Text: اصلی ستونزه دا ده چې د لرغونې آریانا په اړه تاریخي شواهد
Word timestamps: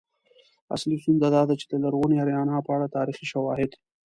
اصلی 0.75 0.95
ستونزه 1.03 1.27
دا 1.35 1.41
ده 1.49 1.55
چې 1.59 1.65
د 1.67 1.73
لرغونې 1.83 2.15
آریانا 2.23 2.57
په 2.65 2.71
اړه 2.75 2.93
تاریخي 2.97 3.25
شواهد 3.31 3.71